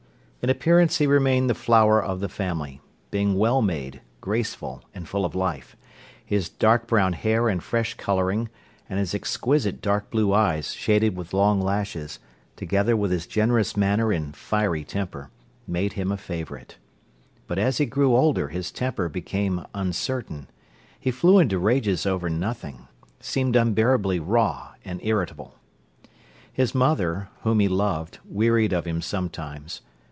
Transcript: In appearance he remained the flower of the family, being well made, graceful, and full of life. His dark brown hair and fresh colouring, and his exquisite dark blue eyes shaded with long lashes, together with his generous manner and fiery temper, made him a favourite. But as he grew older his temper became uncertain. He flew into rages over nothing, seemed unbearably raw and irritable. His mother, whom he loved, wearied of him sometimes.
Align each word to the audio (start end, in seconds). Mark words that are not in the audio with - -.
In 0.43 0.49
appearance 0.49 0.97
he 0.97 1.05
remained 1.05 1.51
the 1.51 1.53
flower 1.53 2.03
of 2.03 2.19
the 2.19 2.27
family, 2.27 2.81
being 3.11 3.37
well 3.37 3.61
made, 3.61 4.01
graceful, 4.21 4.83
and 4.91 5.07
full 5.07 5.23
of 5.23 5.35
life. 5.35 5.75
His 6.25 6.49
dark 6.49 6.87
brown 6.87 7.13
hair 7.13 7.47
and 7.47 7.61
fresh 7.61 7.93
colouring, 7.93 8.49
and 8.89 8.97
his 8.97 9.13
exquisite 9.13 9.83
dark 9.83 10.09
blue 10.09 10.33
eyes 10.33 10.73
shaded 10.73 11.15
with 11.15 11.35
long 11.35 11.61
lashes, 11.61 12.17
together 12.55 12.97
with 12.97 13.11
his 13.11 13.27
generous 13.27 13.77
manner 13.77 14.11
and 14.11 14.35
fiery 14.35 14.83
temper, 14.83 15.29
made 15.67 15.93
him 15.93 16.11
a 16.11 16.17
favourite. 16.17 16.77
But 17.45 17.59
as 17.59 17.77
he 17.77 17.85
grew 17.85 18.15
older 18.15 18.47
his 18.47 18.71
temper 18.71 19.09
became 19.09 19.63
uncertain. 19.75 20.49
He 20.99 21.11
flew 21.11 21.37
into 21.37 21.59
rages 21.59 22.07
over 22.07 22.31
nothing, 22.31 22.87
seemed 23.19 23.55
unbearably 23.55 24.19
raw 24.19 24.73
and 24.83 24.99
irritable. 25.03 25.53
His 26.51 26.73
mother, 26.73 27.29
whom 27.43 27.59
he 27.59 27.67
loved, 27.67 28.17
wearied 28.25 28.73
of 28.73 28.85
him 28.85 29.03
sometimes. 29.03 29.81